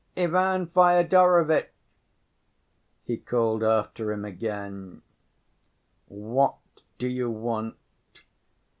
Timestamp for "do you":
6.97-7.29